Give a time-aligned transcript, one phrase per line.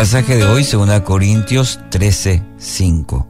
[0.00, 3.28] pasaje de hoy, 2 Corintios 13, 5.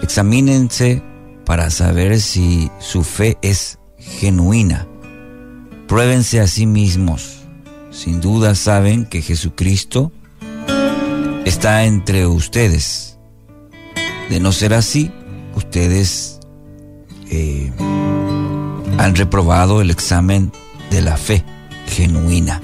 [0.00, 1.02] Examínense
[1.44, 4.86] para saber si su fe es genuina.
[5.86, 7.40] Pruébense a sí mismos.
[7.90, 10.12] Sin duda saben que Jesucristo
[11.44, 13.18] está entre ustedes.
[14.30, 15.12] De no ser así,
[15.54, 16.40] ustedes
[17.28, 17.70] eh,
[18.96, 20.52] han reprobado el examen
[20.90, 21.44] de la fe
[21.86, 22.62] genuina.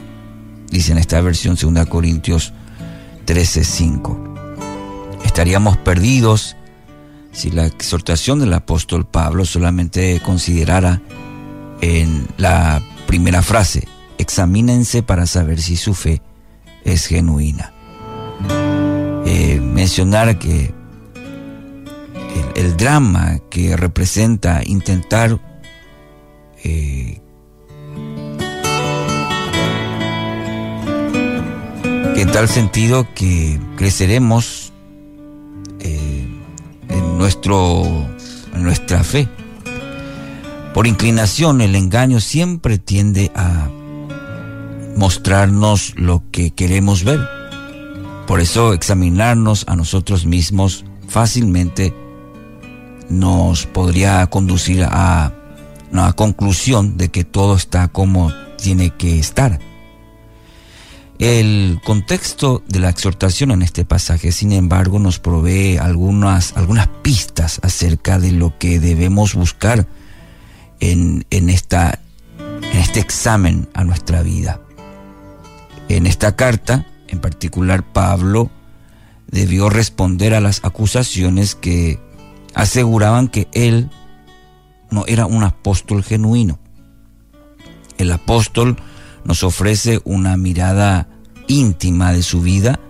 [0.70, 2.55] Dice en esta versión 2 Corintios
[3.27, 4.19] 13:5.
[5.24, 6.56] Estaríamos perdidos
[7.33, 11.01] si la exhortación del apóstol Pablo solamente considerara
[11.80, 13.87] en la primera frase,
[14.19, 16.20] examínense para saber si su fe
[16.84, 17.73] es genuina.
[19.27, 20.75] Eh, mencionar que
[22.55, 25.39] el, drama que representa intentar
[26.64, 27.20] eh,
[32.20, 34.74] en tal sentido que creceremos
[35.80, 36.28] eh,
[36.90, 37.82] en, nuestro,
[38.54, 39.26] nuestra fe.
[40.74, 43.70] Por inclinación, el engaño siempre tiende a
[44.96, 47.20] mostrarnos lo que queremos ver.
[48.26, 51.94] Por eso examinarnos a nosotros mismos fácilmente
[53.08, 55.32] nos podría conducir a
[55.91, 59.69] una conclusión de que todo está como tiene que estar.
[61.20, 67.60] El contexto de la exhortación en este pasaje, sin embargo, nos provee algunas, algunas pistas
[67.62, 69.86] acerca de lo que debemos buscar
[70.80, 72.00] en, esta,
[72.38, 74.62] en este examen a nuestra vida.
[75.91, 78.50] En esta carta, en particular, Pablo
[79.26, 82.00] debió responder a las acusaciones que
[82.54, 83.91] aseguraban que él
[84.91, 86.58] no era un apóstol genuino.
[87.98, 88.78] El apóstol
[89.24, 91.09] nos ofrece una mirada
[91.51, 92.81] íntima de su vida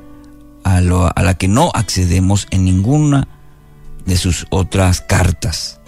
[0.62, 3.26] a, la que no accedemos en ninguna
[4.04, 5.80] de sus otras cartas.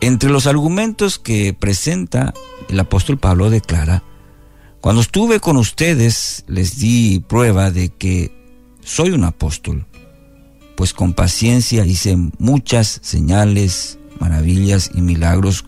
[0.00, 2.34] Entre los argumentos que presenta
[2.68, 4.02] el apóstol Pablo declara,
[4.80, 8.32] cuando estuve con ustedes les di prueba de que
[8.82, 9.86] soy un apóstol,
[10.76, 15.64] pues con paciencia hice muchas señales, maravillas y milagros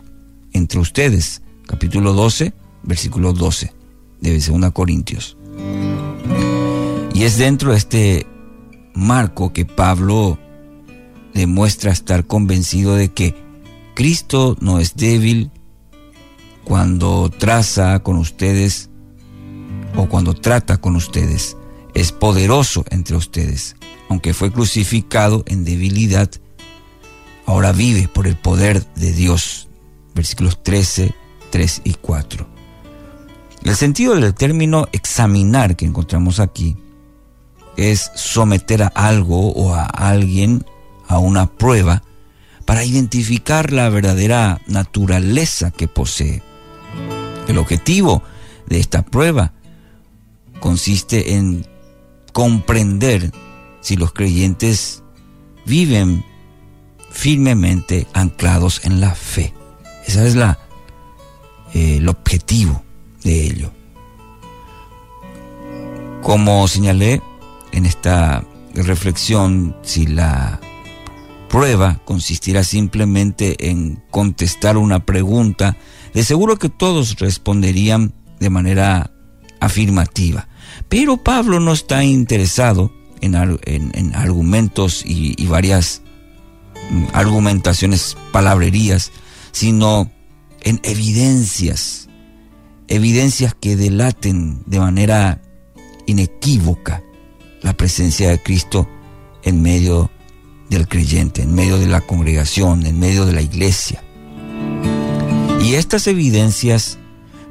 [0.53, 1.43] entre ustedes.
[1.66, 2.53] Capítulo 12,
[2.83, 3.72] versículo 12
[4.21, 5.37] de 2 Corintios.
[7.14, 8.26] Y es dentro de este
[8.92, 10.36] marco que Pablo
[11.32, 13.36] demuestra estar convencido de que
[13.94, 15.53] Cristo no es débil
[16.64, 18.91] cuando traza con ustedes
[19.97, 21.56] o cuando trata con ustedes.
[21.94, 23.76] Es poderoso entre ustedes.
[24.08, 26.28] Aunque fue crucificado en debilidad,
[27.47, 29.69] ahora vive por el poder de Dios.
[30.16, 31.14] Versículos 13,
[31.50, 32.48] 3 y 4.
[33.62, 36.76] El sentido del término examinar que encontramos aquí
[37.76, 40.64] es someter a algo o a alguien
[41.08, 42.02] a una prueba
[42.64, 46.42] para identificar la verdadera naturaleza que posee.
[47.48, 48.22] El objetivo
[48.66, 49.52] de esta prueba
[50.60, 51.66] consiste en
[52.32, 53.32] comprender
[53.80, 55.02] si los creyentes
[55.66, 56.24] viven
[57.10, 59.52] firmemente anclados en la fe.
[60.06, 60.58] Ese es la,
[61.74, 62.82] eh, el objetivo
[63.22, 63.72] de ello.
[66.22, 67.22] Como señalé
[67.74, 70.60] en esta reflexión, si la
[71.48, 75.76] prueba consistirá simplemente en contestar una pregunta,
[76.12, 79.12] de seguro que todos responderían de manera
[79.60, 80.48] afirmativa.
[80.88, 83.34] Pero Pablo no está interesado en,
[84.14, 86.02] argumentos y, y, varias
[86.91, 89.10] mm, argumentaciones, palabrerías,
[89.52, 90.10] sino
[90.62, 92.08] en evidencias
[92.86, 95.41] evidencias que delaten de manera
[96.06, 97.02] inequívoca
[97.64, 98.86] la presencia de Cristo
[99.42, 100.10] en medio
[100.69, 104.04] del creyente, en medio de la congregación, en medio de la iglesia.
[105.62, 106.98] Y estas evidencias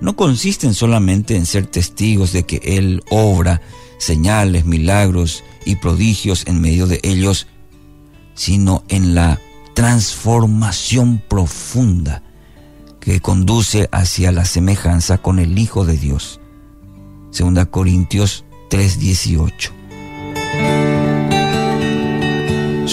[0.02, 3.62] no consisten solamente en ser testigos de que Él obra
[3.98, 7.48] señales, milagros y prodigios en medio de ellos,
[8.36, 9.40] sino en la
[9.74, 12.22] transformación profunda
[13.00, 16.40] que conduce hacia la semejanza con el Hijo de Dios.
[17.32, 19.83] Segunda Corintios 3:18.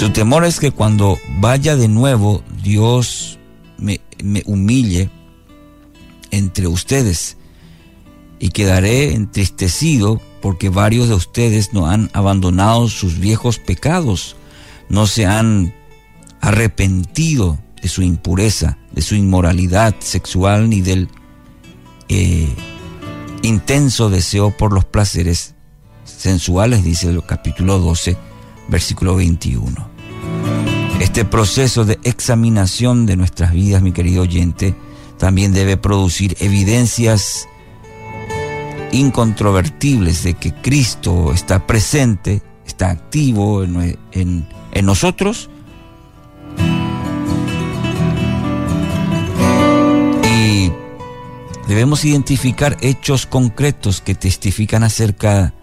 [0.00, 3.38] Su temor es que cuando vaya de nuevo Dios
[3.76, 4.00] me,
[4.47, 5.11] humille
[6.31, 7.37] entre ustedes
[8.38, 14.37] y quedaré entristecido porque varios de ustedes no han abandonado sus viejos pecados,
[14.88, 15.75] no se han
[16.41, 21.11] arrepentido de su impureza, de su inmoralidad sexual, ni del
[22.08, 22.49] eh,
[23.43, 25.56] intenso deseo por los placeres
[26.05, 28.17] sensuales, dice el capítulo 12,
[28.70, 29.90] versículo 21.
[31.00, 34.75] Este proceso de examinación de nuestras vidas, mi querido oyente,
[35.17, 37.49] también debe producir evidencias
[38.93, 44.47] incontrovertibles de que Cristo está presente, está activo en,
[44.82, 45.49] nosotros
[50.23, 50.70] y
[51.67, 55.55] debemos identificar hechos concretos que testifican acerca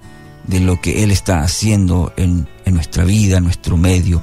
[0.47, 4.19] de lo que Él está haciendo en, en nuestra vida, en nuestro medio.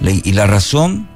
[0.00, 1.08] Y la razón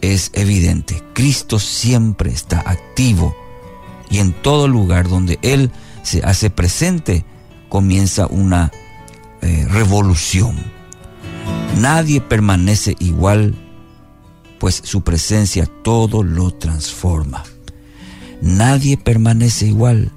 [0.00, 1.02] es evidente.
[1.12, 3.34] Cristo siempre está activo
[4.10, 5.70] y en todo lugar donde Él
[6.02, 7.24] se hace presente
[7.68, 8.70] comienza una
[9.42, 10.56] eh, revolución.
[11.78, 13.54] Nadie permanece igual,
[14.58, 17.44] pues su presencia todo lo transforma.
[18.42, 20.12] Nadie permanece igual,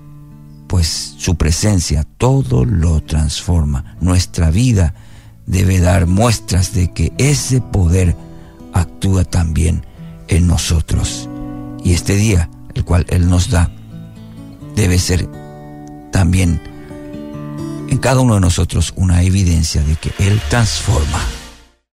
[0.68, 3.98] pues su presencia todo lo transforma.
[4.00, 4.96] Nuestra vida
[5.46, 8.16] debe dar muestras de que ese poder
[8.74, 9.86] actúa también
[10.28, 11.30] en nosotros.
[11.84, 13.72] Y este día, el cual Él nos da,
[14.76, 15.28] debe ser
[16.12, 16.62] también
[17.90, 21.20] en cada uno de nosotros una evidencia de que Él transforma.